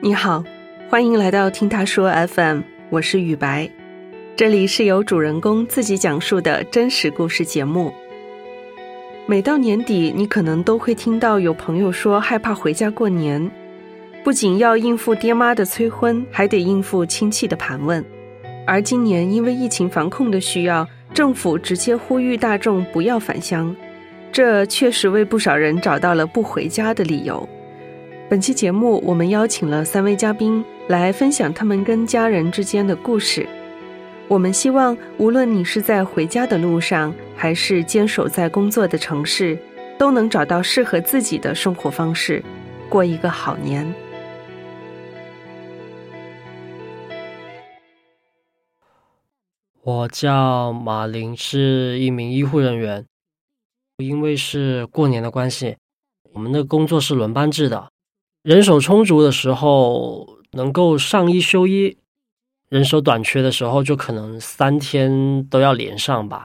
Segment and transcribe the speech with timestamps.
[0.00, 0.42] 你好，
[0.88, 3.68] 欢迎来到听他说 FM，我是雨白，
[4.36, 7.92] 这里是由主人公自己讲述的真实故事节目。
[9.26, 13.50] 每到年底，你可能都会听到有朋友说害怕回家过年，
[14.24, 18.02] 不仅要应付爹妈的催婚，还得应付亲戚的盘问。
[18.66, 23.76] 而今年因为疫情防控的需要，政府直接呼吁大众不要返乡，
[24.30, 27.48] 这确实为不少人找到了不回家的理由。
[28.28, 33.48] 本期节目，我们邀请了三位嘉宾来分享他们跟家人之间的故事。
[34.28, 39.58] 我们希望，无论你是在回家的路上，还是坚守在工作的城市，
[39.98, 42.44] 都能找到适合自己的生活方式，
[42.90, 43.90] 过一个好年。
[49.82, 53.06] 我叫马林，是一名医护人员。
[53.98, 55.76] 因为是过年的关系，
[56.32, 57.90] 我们的工作是轮班制的。
[58.42, 61.96] 人手充足的时候，能够上一休一；
[62.68, 66.44] 人手短缺的时候，就可能三天都要连上吧。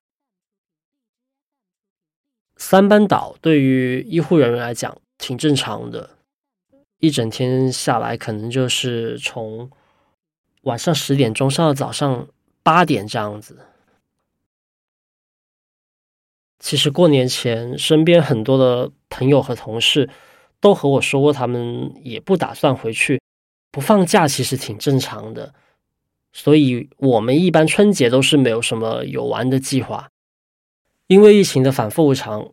[2.58, 6.10] 三班倒对于医护人员来讲挺正常的，
[7.00, 9.70] 一整天下来，可能就是从
[10.64, 12.28] 晚上十点钟上到早上
[12.64, 13.60] 八点这样子。
[16.60, 20.10] 其实过年前，身边很多的朋友和同事。
[20.60, 23.20] 都和我说过，他们也不打算回去，
[23.70, 25.54] 不放假其实挺正常的。
[26.32, 30.08] 所以，我们一般春节都是没有什么有玩的计划。
[31.08, 32.50] 因为疫情的反复无常，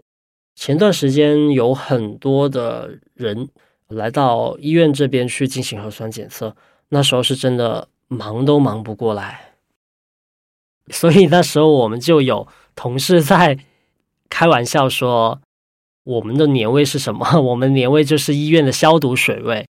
[0.57, 3.49] 前段时间有很多的人
[3.87, 6.57] 来到医院这边去进行核酸检测，
[6.89, 9.53] 那时候是真的忙都忙不过来。
[10.89, 13.57] 所以那时候我们就有同事在
[14.31, 15.43] 开玩笑说。
[16.03, 17.29] 我们的年味是什么？
[17.43, 19.67] 我们年味就是医院的消毒水味。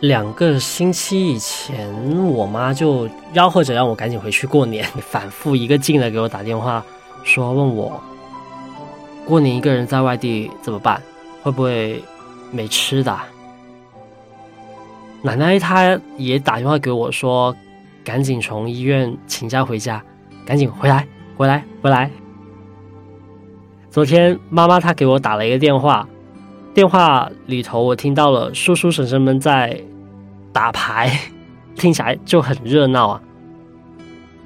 [0.00, 1.90] 两个星期以前，
[2.28, 6.84] 我妈就吆喝着让我赶紧回去过年， 反复一个劲的给我打电话，
[7.24, 8.00] 说问我
[9.26, 11.02] 过年一个人在外地怎么办，
[11.42, 12.04] 会不会
[12.50, 13.16] 没吃的？
[15.22, 17.54] 奶奶她也打电话给我说
[18.04, 20.02] ：“赶紧从医院请假回家，
[20.46, 21.06] 赶紧回来，
[21.36, 22.10] 回来，回来。”
[23.90, 26.08] 昨天妈妈她给我打了一个电话，
[26.72, 29.82] 电话里头我听到了叔叔婶婶们在
[30.52, 31.18] 打牌，
[31.74, 33.22] 听起来就很热闹啊。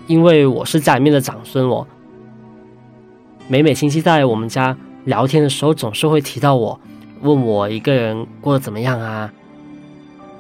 [0.07, 1.87] 因为我是家里面的长孙，我
[3.47, 6.81] 每每亲戚在我们家聊天的时候，总是会提到我，
[7.22, 9.33] 问我一个人过得怎么样啊。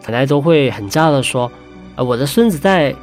[0.06, 1.50] 奶奶都会很骄傲的说
[1.96, 2.94] ：“呃，我的孙子在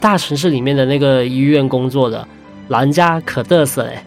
[0.00, 2.26] 大城市里面的那个医院工作的，
[2.68, 3.98] 老人家可嘚瑟嘞。”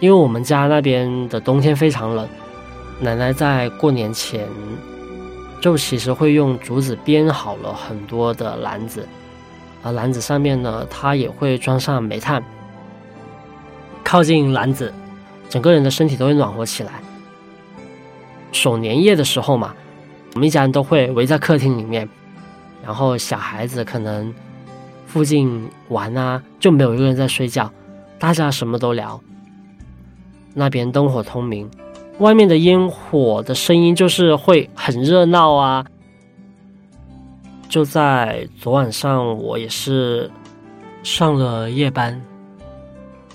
[0.00, 2.26] 因为我们家那边的冬天非常冷，
[3.00, 4.46] 奶奶在过年前
[5.60, 9.06] 就其实会用竹子编好了很多的篮子，
[9.82, 12.42] 而篮子上面呢，她也会装上煤炭。
[14.02, 14.92] 靠近篮子，
[15.50, 17.02] 整个人的身体都会暖和起来。
[18.52, 19.74] 守年夜的时候嘛。
[20.32, 22.08] 我们一家人都会围在客厅里面，
[22.84, 24.32] 然后小孩子可能
[25.04, 27.68] 附近玩啊，就没有一个人在睡觉，
[28.16, 29.20] 大家什么都聊。
[30.54, 31.68] 那边灯火通明，
[32.18, 35.84] 外面的烟火的声音就是会很热闹啊。
[37.68, 40.30] 就在昨晚上，我也是
[41.02, 42.22] 上了夜班，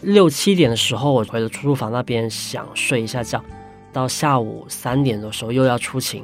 [0.02, 3.44] 六七点的时候，我回了出租房那边想睡一下觉，
[3.92, 6.24] 到下午三点的时候又要出勤。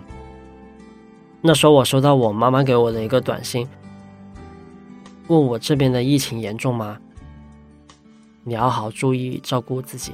[1.42, 3.68] 那时候我收到我妈妈给我的一个短信，
[5.28, 6.98] 问我这边的疫情严重吗？
[8.44, 10.12] 你要好注意照顾自己。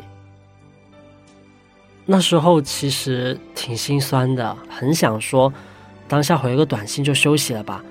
[2.05, 5.51] 那时候其实挺心酸的，很想说
[6.07, 7.83] 当下回个短信就休息了吧。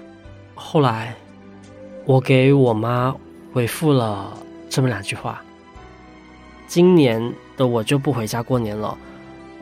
[0.55, 1.15] 后来
[2.07, 3.15] 我给我妈
[3.53, 4.33] 回复了
[4.71, 5.45] 这么两句话：
[6.67, 8.97] 今年的我就不回家过年了，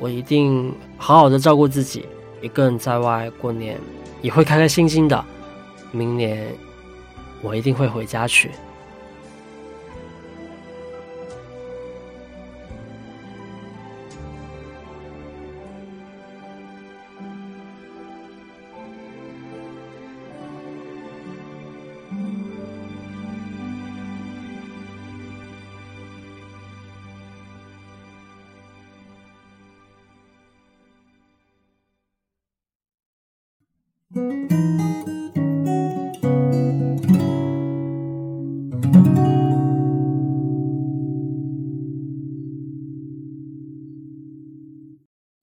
[0.01, 2.06] 我一定好好的照顾自己。
[2.41, 3.79] 一个人在外过年
[4.21, 5.25] 也会开开心心的。
[5.93, 6.47] 明年
[7.41, 8.51] 我一定会回家去。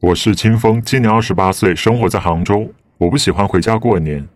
[0.01, 2.67] 我是清风，今年二十八岁，生活在杭州。
[2.97, 4.27] 我不喜欢回家过年。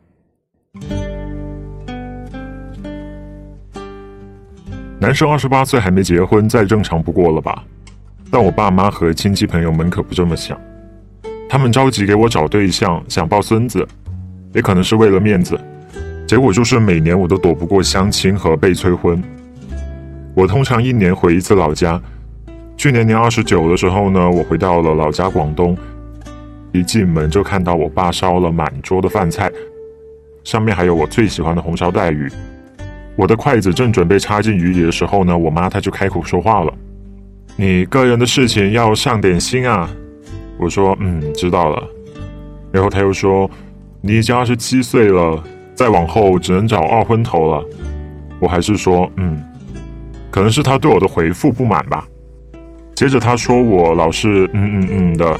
[5.00, 7.64] 男生二十八岁还没结婚，再正常不过了吧？
[8.30, 10.56] 但我爸妈和亲戚朋友们可不这么想，
[11.50, 13.88] 他们着急给我找对象，想抱孙子，
[14.54, 15.60] 也可能是为了面子。
[16.28, 19.20] 结果就是每年我都躲不过相亲和被催婚。
[20.36, 22.00] 我通常一年回一次老家。
[22.78, 25.76] 去年年二十九的时候呢，我回到了老家广东，
[26.72, 29.52] 一进门就看到我爸烧了满桌的饭菜，
[30.44, 32.30] 上面还有我最喜欢的红烧带鱼。
[33.16, 36.74] 我的筷子正准备插进鱼里的时候呢，我妈她就开口说话了
[37.56, 39.90] ：“你个人的事情要上点心啊。”
[40.60, 41.82] 我说：“嗯，知道了。”
[42.74, 43.50] 然后他又说
[44.02, 45.42] ：“你已经二十七岁了，
[45.74, 47.66] 再往后只能找二婚头了。”
[48.40, 49.42] 我还是说：“嗯。”
[50.30, 52.06] 可能是他对我的回复不满吧。
[52.96, 55.40] 接着他说我老是嗯嗯嗯的，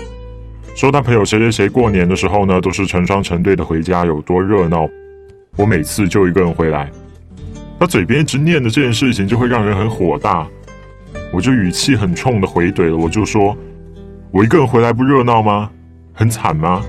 [0.76, 4.88] 说他朋友谁谁谁过年的时候呢，都是成双成对的回家，有多热闹。
[5.56, 6.92] 我每次就一个人回来，
[7.80, 10.46] 他嘴边一直念的这件事情就会让人很火大，
[11.32, 13.56] 我就语气很冲的回怼了，我就说，
[14.32, 15.72] 我一个人回来不热闹吗？
[16.12, 16.84] 很惨吗？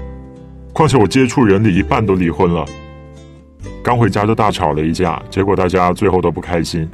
[0.72, 2.64] 况且我接触人里一半都离婚了，
[3.84, 6.90] 刚回家就大吵了一架，结果大家最后都不开心。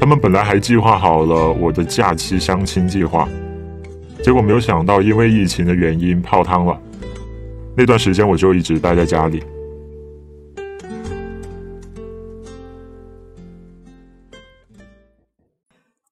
[0.00, 3.28] 他们本来还计划好了我的假期相亲计划，
[4.22, 6.80] 结果没有想到因为疫情的原因泡汤了。
[7.76, 9.42] 那段时间我就一直待在家里。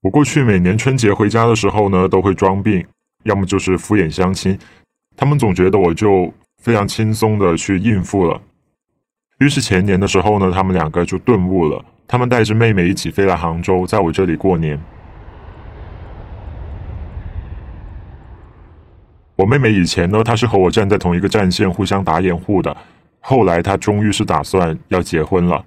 [0.02, 2.84] 我过去每年春节回家的时候呢，都会装病，
[3.22, 4.58] 要么就是敷衍相亲。
[5.16, 6.32] 他们总觉得我就
[6.62, 8.40] 非常轻松的去应付了。
[9.38, 11.84] 于是前年的时候呢，他们两个就顿悟了。
[12.08, 14.80] 他们带着妹妹一起飞来杭州，在我这里过年。
[19.34, 22.74] 我妹妹以前呢，她是和我站在同一个战线，互相打掩护的。
[23.20, 25.64] 后来她终于是打算要结婚了，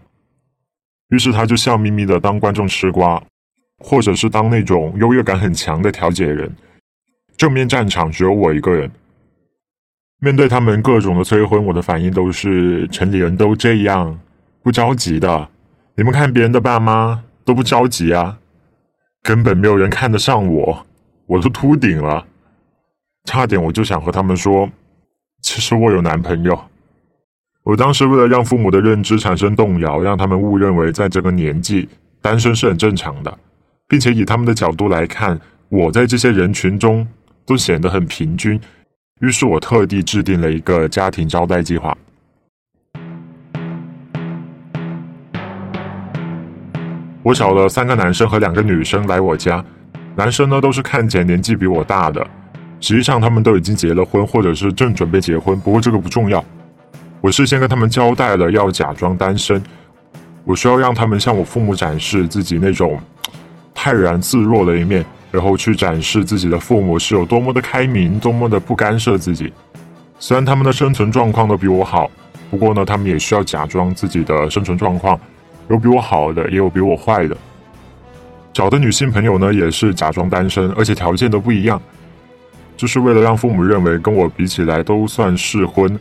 [1.09, 3.21] 于是她就笑眯眯的当观众吃瓜，
[3.77, 6.51] 或者是当那种优越感很强的调解人。
[7.37, 8.89] 正面战场只有我一个人。
[10.21, 14.19] 面对他们各种的催婚，我的反应都是：城里人都这样，
[14.63, 15.49] 不着急的。
[15.99, 18.39] 你们看别人的爸妈都不着急啊，
[19.21, 20.85] 根本没有人看得上我，
[21.25, 22.25] 我都秃顶了，
[23.25, 24.69] 差点我就想和他们说，
[25.41, 26.57] 其实我有男朋友。
[27.63, 31.89] 我当时为了让父母的认知产生动摇，让他们误认为在这个年纪
[32.21, 33.37] 单身是很正常的，
[33.85, 35.37] 并且以他们的角度来看，
[35.67, 37.05] 我在这些人群中
[37.45, 38.57] 都显得很平均，
[39.19, 41.97] 于是我特地制定了一个家庭招待计划。
[47.21, 49.63] 我找了三个男生和两个女生来我家，
[50.15, 52.25] 男生呢都是看起来年纪比我大的，
[52.79, 56.43] 实际上他们都已经结了婚或者是正准备结婚，不过这个不重要。
[57.19, 59.61] 我事先跟他们交代了要假装单身，
[60.45, 62.97] 我需要让他们向我父母展示自己那种
[63.75, 69.51] 泰然自若的一面，然后去展示自己的父母是有多么的开明，多么的不干涉自己。
[70.17, 72.09] 虽然他们的生存状况都比我好，
[72.49, 75.19] 不过呢，他们也需要假装自己的生存状况。
[75.69, 77.37] 有比我好的，也有比我坏的。
[78.51, 81.81] 找的女性朋友呢，也是假装单身，而且条件都不一样，
[82.75, 85.97] 就是为了让父母认为跟我比起来都算适婚，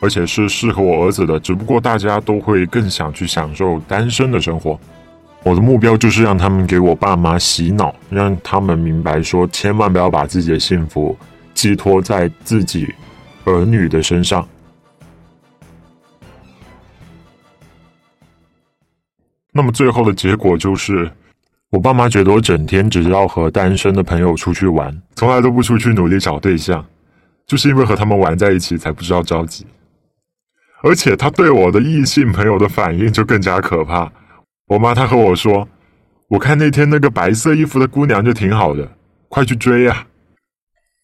[0.00, 1.38] 而且是适合我儿子的。
[1.38, 4.78] 只不过大家都会更想去享受单身的生活。
[5.42, 11.16] 我的目标就是让他们给我爸妈洗脑，让他们明白说，千万不要把自己的幸福
[11.54, 12.92] 寄托在自己
[13.44, 14.44] 儿女的身上。
[19.56, 21.10] 那么最后的结果就是，
[21.70, 26.84] 我爸妈觉得我整天只知道和单身的朋友出去玩，从来都不出去努力找对象，
[27.46, 29.66] 就是因为和他们玩在一起才不知道着急。
[30.82, 34.12] 而且他对我的异性朋友的反应就更加可怕。
[34.68, 35.66] 我妈她和我说
[36.28, 38.92] ：“我看那天那个白色衣服的姑娘就挺好的，
[39.28, 40.06] 快去追啊！”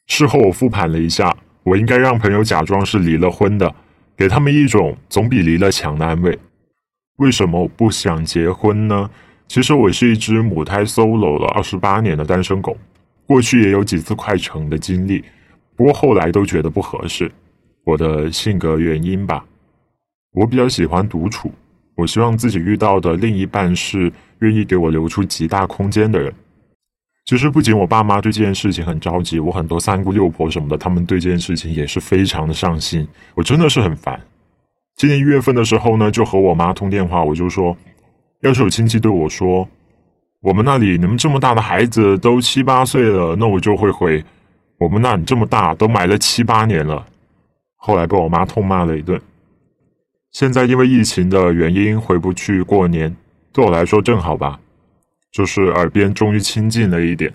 [0.06, 3.74] 事后我复盘了一下，我应该让朋友假装是离了婚的，
[4.16, 6.38] 给他们一种总比离了强的安慰。
[7.22, 9.08] 为什么我不想结婚呢？
[9.46, 12.76] 其实我是一只母胎 solo 了二十八年的单身狗，
[13.28, 15.24] 过去也有几次快成的经历，
[15.76, 17.30] 不过后来都觉得不合适，
[17.84, 19.44] 我的性格原因吧。
[20.32, 21.52] 我比较喜欢独处，
[21.94, 26.34] 我希望自己遇到的另一半是愿意给我留出极大空间的人。
[27.26, 33.06] 其实不仅我爸妈对这件事情很着急，我很多三姑六婆什么的，他们对这件事情也是非常的上心。
[33.36, 34.20] 我真的是很烦。
[34.96, 37.76] 今年一月份的时候呢，就和我妈通电话，我就说，
[38.42, 39.68] 要是有亲戚对我说，
[40.40, 44.22] 我们那里你们这么大的孩子都七八岁了，那我就会回，
[44.78, 47.04] 我们那里这么大都埋了七八年了。
[47.76, 49.20] 后来被我妈痛骂了一顿。
[50.30, 53.14] 现在因为疫情的原因回不去过年，
[53.52, 54.60] 对我来说正好吧，
[55.32, 57.32] 就是耳边终于清静了一点。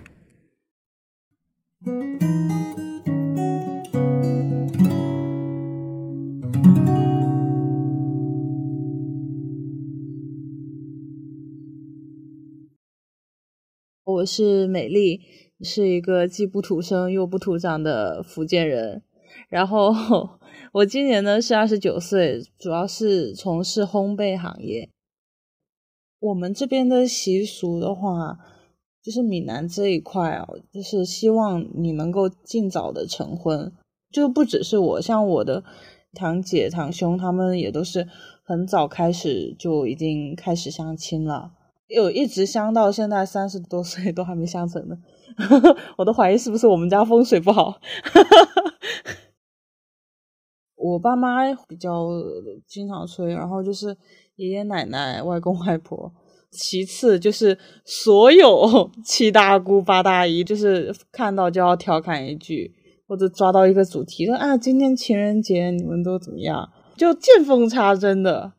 [14.17, 15.21] 我是美丽，
[15.62, 19.03] 是一个既不土生又不土长的福建人。
[19.47, 19.93] 然后
[20.71, 24.89] 我今年呢是二十九岁，主要是从事烘焙行业。
[26.19, 28.39] 我们这边的习俗的话，
[29.03, 33.71] 就是闽南这一块啊，就是希望你能够尽早的成婚。
[34.12, 35.63] 就不只是我，像我的
[36.13, 38.07] 堂姐、堂兄，他们也都是
[38.43, 41.51] 很早开始就已经开始相亲了，
[41.88, 44.98] 有一直相到现在三十多岁都还没相成的。
[45.98, 47.79] 我都怀疑是不是我们家风水不好。
[50.75, 52.08] 我爸妈比较
[52.65, 53.96] 经常催，然后就是
[54.36, 56.12] 爷爷奶奶、外公外婆，
[56.51, 62.74] 其次就是所有 七大姑八大姨，就是看到就要调侃一句，
[63.08, 66.70] 或者抓到一个主题说啊，今天情人节你们都怎么样？
[66.96, 68.53] 就见缝插针的。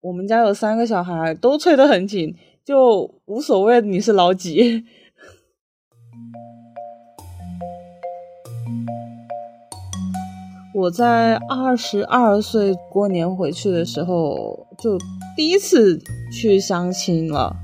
[0.00, 4.84] 我们家有三个小孩，都催得很紧，就无所谓你是老几。
[10.72, 14.96] 我在二十二岁过年回去的时候，就
[15.36, 16.00] 第一次
[16.32, 17.54] 去相亲了。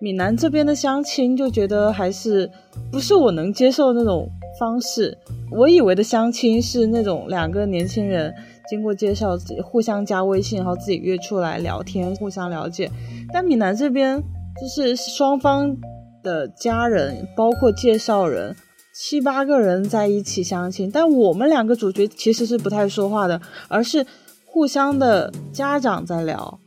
[0.00, 2.50] 闽南这边的相亲就觉得还是
[2.90, 5.18] 不是我能接受那种方式。
[5.50, 8.32] 我以为的相亲是那种两个年轻人
[8.70, 12.88] 经过介绍，互相加微信，然后自己约出来聊天，互相了解。
[13.32, 14.22] 但闽南这边
[14.60, 15.76] 就是双方
[16.22, 18.54] 的家人，包括介绍人。
[18.92, 24.06] 七八个人在一起相亲，但我们两个主角其实是不太说话的，而是
[24.44, 26.58] 互相的家长在聊。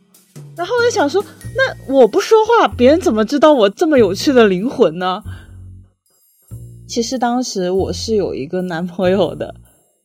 [0.56, 1.24] 然后我就想说，
[1.56, 5.22] 那我不说话，别人怎么知道我这么有趣的灵魂呢？
[6.88, 9.54] 其实当时我是有一个男朋友的，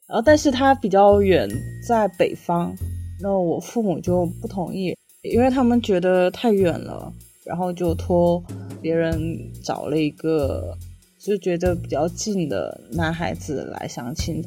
[0.09, 1.49] 然后但是他比较远，
[1.87, 2.75] 在北方，
[3.21, 7.12] 那我父母就不同意，因为他们觉得太远了，
[7.45, 8.43] 然后就托
[8.81, 9.21] 别人
[9.62, 10.77] 找了一个。
[11.21, 14.43] 就觉得比较近的男孩子来相亲，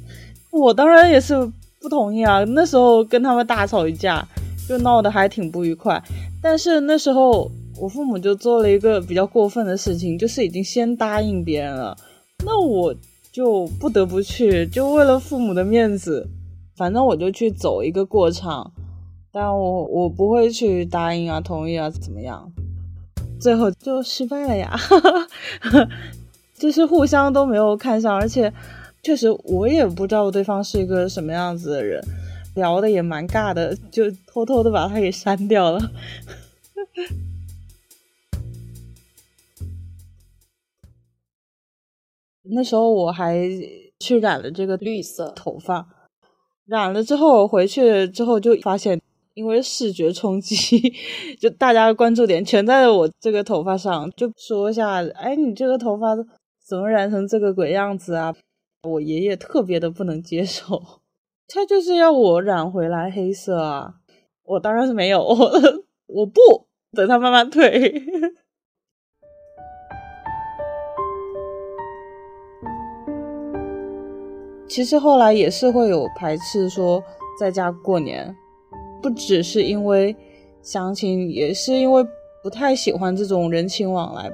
[0.52, 1.36] 我当然也是
[1.82, 2.46] 不同意啊。
[2.46, 4.26] 那时候跟他们大吵一架，
[4.70, 6.02] 就闹得还挺不愉快。
[6.42, 11.96] 但是那时候我父母就做了一个比较过分的事情，就是已经先答应别人了，
[12.46, 12.96] 那我
[13.32, 16.28] 就不得不去，就为了父母的面子，
[16.76, 18.72] 反正我就去走一个过场。
[19.32, 22.52] 但我我不会去答应啊、同意啊怎么样，
[23.40, 24.78] 最后就失败了呀。
[26.60, 28.52] 就是互相都没有看上，而且
[29.02, 32.04] 确实我也不知道对方是一个什么样子的人，
[32.56, 35.80] 聊的也蛮尬的，就偷偷的把他给删掉了。
[42.54, 43.50] 那时候我还
[44.00, 45.88] 去染了这个绿色头发，
[46.66, 49.02] 染了之后回去之后就发现，
[49.34, 50.94] 因为视觉冲击，
[51.40, 56.16] 就大家关注点全在我这个头发上，就说一下，哎，你这个头发。
[56.64, 58.34] 怎么染成这个鬼样子啊！
[58.84, 60.82] 我爷爷特别的不能接受，
[61.48, 63.96] 他就是要我染回来黑色啊！
[64.46, 65.22] 我当然是没有，
[66.08, 66.40] 我 不
[66.96, 67.92] 等他慢慢退。
[74.72, 77.04] 其实后来也是会有排斥，说
[77.38, 78.34] 在家过年，
[79.02, 80.16] 不只是因为
[80.62, 82.02] 相亲，也是因为
[82.42, 84.32] 不太喜欢这种人情往来。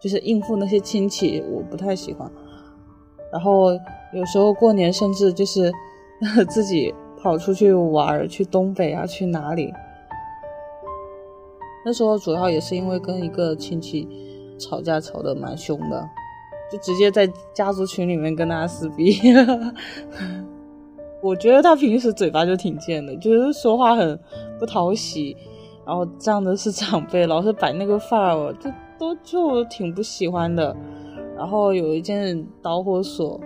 [0.00, 2.30] 就是应付那些亲戚，我不太喜欢。
[3.32, 3.72] 然后
[4.12, 5.72] 有时候过年，甚至就是
[6.48, 9.72] 自己跑出去玩，去东北啊，去哪里。
[11.84, 14.08] 那时候主要也是因为跟一个亲戚
[14.60, 16.08] 吵架，吵得蛮凶的，
[16.72, 19.18] 就直接在家族群里面跟他撕逼。
[21.22, 24.18] 我觉得他平时嘴巴就挺贱的，就是说话很
[24.58, 25.36] 不讨喜，
[25.84, 28.70] 然后仗的是长辈，老是摆那个范儿，就。
[28.98, 30.76] 都就挺不喜欢的，
[31.36, 33.40] 然后有一件导火索，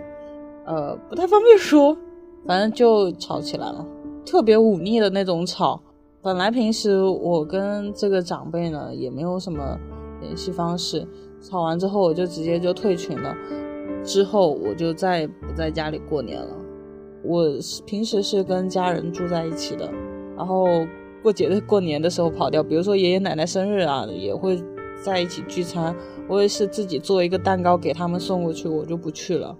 [0.67, 1.97] 呃，不太方便说，
[2.45, 3.83] 反正就吵起来了，
[4.23, 5.81] 特别忤逆的那种吵。
[6.21, 9.75] 本来平时我跟这个长辈呢也没有什么
[10.21, 11.07] 联系方式，
[11.41, 13.35] 吵完之后我就直接就退群了，
[14.03, 16.55] 之后我就再也不在家里过年了。
[17.23, 17.45] 我
[17.85, 19.89] 平时是跟家人住在一起的，
[20.35, 20.67] 然后
[21.21, 24.63] 过节的过年的时候跑掉，比如说爷爷奶奶生日啊，也会
[25.03, 25.95] 在一起聚餐。
[26.29, 29.57] 我也是自己做一个蛋糕给他们送过去，我就不去了。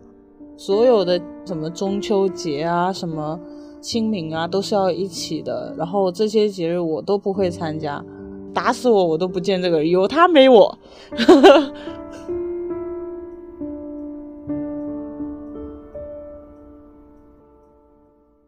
[0.55, 3.39] 所有的什么中秋节啊，什么
[3.79, 5.73] 清明啊，都是要一起的。
[5.77, 8.03] 然后这些节日我都不会参加，
[8.57, 10.79] 打死我我都不见这个人，有他没我。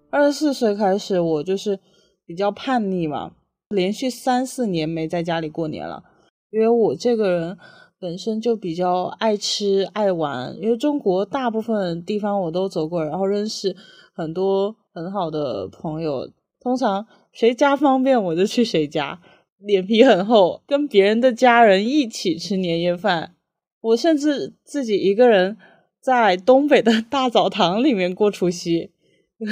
[0.09, 1.79] 二十四岁开始，我就是
[2.25, 3.33] 比较叛逆嘛，
[3.69, 6.01] 连续三四年没在家里过年了，
[6.49, 7.57] 因为我这个人。
[8.01, 13.75] 本身就比较爱吃爱玩，因为中国大部分地方我都走过，然后认识
[14.13, 16.29] 很多很好的朋友。
[16.61, 19.19] 通常谁家方便我就去谁家，
[19.59, 23.35] 脸皮很厚，跟别人的家人一起吃年夜饭。
[23.81, 25.57] 我甚至自己一个人
[26.01, 28.91] 在东北的大澡堂里面过除夕。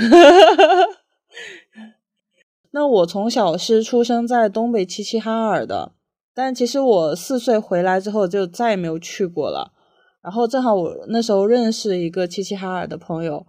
[2.72, 5.94] 那我从小是出生在东北齐齐哈尔的。
[6.34, 9.74] 但其实我四岁回来之后就再也没有去过了。
[10.22, 13.48] 然后正好我那时候认识一个齐齐哈尔的朋友，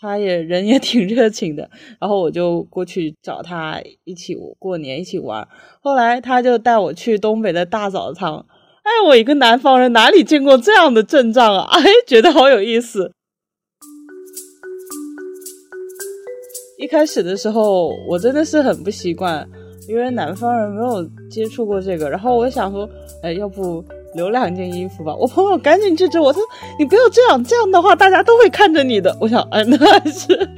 [0.00, 1.68] 他也人也 挺热情的，
[2.00, 5.46] 然后我就过去找他一起过年一起玩。
[5.80, 8.46] 后来他就带我去东北的大澡堂，
[8.82, 11.66] 哎，我一个南方人哪里见过这样的阵仗啊？
[11.76, 13.12] 哎，觉得好有意思。
[16.78, 19.48] 一开始的时候我真的是很不习惯。
[19.88, 22.86] 因为南方人没有接触过这个，然后我想说，
[23.22, 23.82] 哎，要不
[24.14, 25.14] 留两件衣服吧？
[25.18, 26.46] 我朋友赶紧制止我，他说
[26.78, 29.16] 你不要这样，这样的话大家都会看着你的。
[29.20, 30.48] 我想，哎，那还是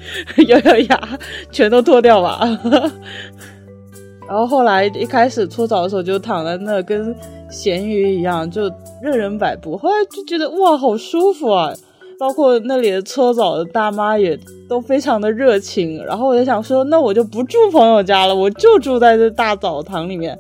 [0.47, 1.19] 咬咬牙，
[1.51, 2.41] 全都脱掉吧。
[4.29, 7.15] 然后后来一开始搓澡的时候就躺在那跟
[7.51, 8.71] 咸鱼一样，就
[9.03, 9.77] 任人摆布。
[9.77, 11.73] 后来就觉得哇，好舒服啊。
[12.19, 14.39] 包括那里的搓澡的大妈也
[14.69, 20.39] 都非常的热情，然后我就想说，那我就不住朋友家了，我就住在这大澡堂里面。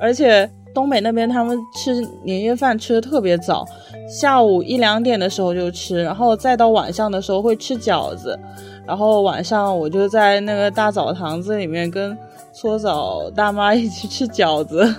[0.00, 3.64] 而且东北那边他们吃年夜饭吃的特别早，
[4.08, 8.38] 下午一两点的时候就吃，然后再到晚上的时候会吃饺子，
[8.84, 12.16] 然后晚上我就在那个大澡堂子里面跟
[12.52, 14.86] 搓澡大妈一起吃饺子。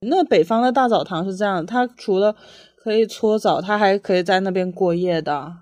[0.00, 2.36] 那北方的大澡堂是这样，它除了
[2.76, 5.52] 可以搓澡，它还可以在那边过夜的。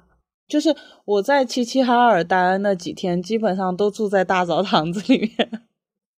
[0.49, 5.51] 就是我在齐齐哈尔待那几天，基本上都住在大澡堂子里面。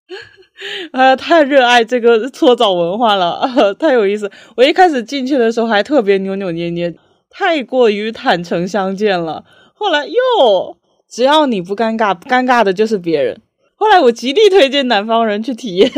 [0.92, 4.30] 哎呀，太热爱这个搓澡文化了， 太有意思。
[4.56, 6.94] 我一开始进去的时候还特别扭扭捏捏，
[7.28, 9.44] 太过于坦诚相见了。
[9.74, 13.40] 后来哟，只要你不尴尬，尴尬的就是别人。
[13.74, 15.92] 后来我极力推荐南方人去体验。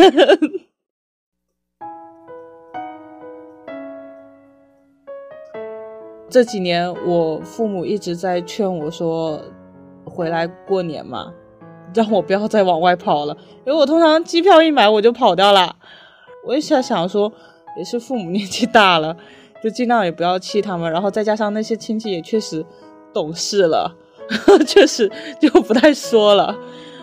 [6.30, 9.40] 这几年，我父母一直在劝我说
[10.04, 11.32] ：“回来过年嘛，
[11.94, 15.74] 让我不要再往外跑了。”因为我通常机票一买我就跑掉了。
[16.46, 17.32] 我一下想说，
[17.78, 19.16] 也是父母年纪大了，
[19.64, 20.90] 就尽量也不要气他们。
[20.92, 22.64] 然后再加上那些亲戚也确实
[23.12, 23.96] 懂事了，
[24.66, 25.10] 确实
[25.40, 26.54] 就不太说了。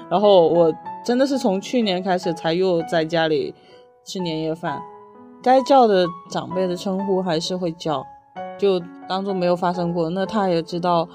[0.08, 0.72] 然后我
[1.04, 3.56] 真的是从去年开始才又在家里
[4.04, 4.80] 吃年夜饭，
[5.42, 8.06] 该叫的长辈的称呼还是会叫。
[8.58, 11.08] 就当做没有发生过，那他也知道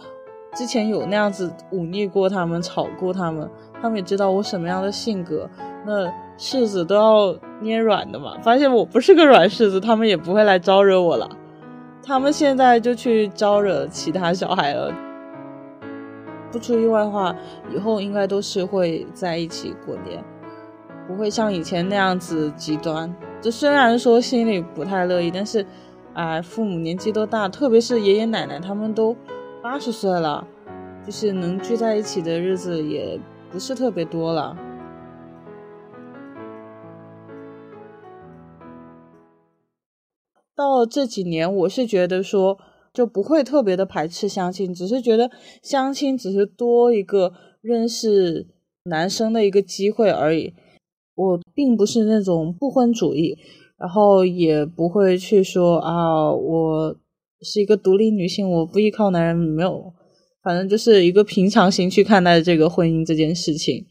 [0.54, 3.48] 之前有那样子忤逆过他们、吵过他们，
[3.80, 5.48] 他们也知道我什么样的性格，
[5.86, 6.06] 那
[6.38, 8.36] 柿子都要捏软的嘛。
[8.42, 11.28] 发现我不是个软柿子，他们也不会来招惹我了。
[12.02, 14.92] 他们现在就去招惹其他小孩了。
[16.52, 17.34] 不出意外的话，
[17.72, 20.22] 以后应该都是会在一起过年，
[21.06, 23.14] 不会像以前那样子极端。
[23.40, 25.64] 这虽然说心里不太乐意，但是。
[26.14, 29.16] 哎，父母年纪都大，特别是爷爷奶奶，他们都
[29.62, 30.46] 八十岁了，
[31.06, 33.18] 就是能聚在一起的日子也
[33.50, 34.56] 不是特别多了。
[40.56, 42.58] 到这几年，我是觉得说
[42.92, 45.30] 就不会特别的排斥相亲，只是觉得
[45.62, 48.48] 相亲只是多一个认识
[48.82, 50.54] 男生的一个机会而已。
[51.14, 53.38] 我并不是那种不婚主义。
[53.80, 56.94] 然后也不会去说啊，我
[57.40, 59.94] 是一个独立女性，我不依靠男人，没有，
[60.42, 63.86] 反正就是一个平常心去看待这个婚姻这件事情。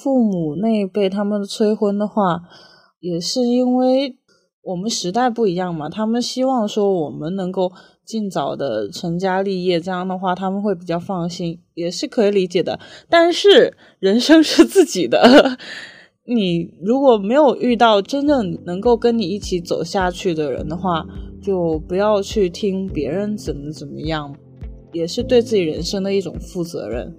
[0.00, 2.42] 父母那一辈他们催婚的话，
[2.98, 4.16] 也是因为
[4.62, 7.70] 我们时代不一样嘛，他们希望说我们能够
[8.04, 12.80] 尽早的成家立业，这样的话他们会比较放心，也是可以理解的。
[13.08, 15.56] 但是人生是自己的。
[16.26, 21.04] 你如果没有遇到真正能够跟你一起走下去的人的话，
[21.42, 24.34] 就不要去听别人怎么怎么样。
[24.90, 27.14] 也是对自己人生的一种负责任。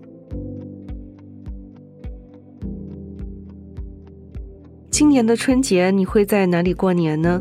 [4.89, 7.39] 今年的春节你会在哪里过年呢？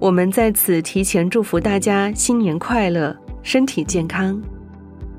[0.00, 4.42] 我们在此提前祝福大家新年快乐，身体健康。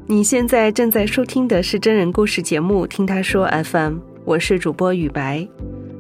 [0.06, 3.94] 你现在正在收听的是真人故事节目《听他说 FM》，
[4.26, 5.48] 我是主播雨白。